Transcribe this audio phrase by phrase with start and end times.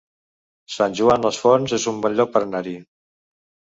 [0.75, 2.77] Sant Joan les Fonts es un bon lloc per anar-hi